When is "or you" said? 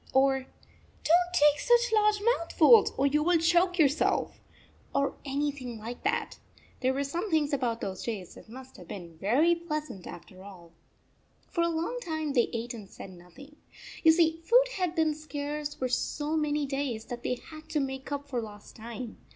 2.97-3.21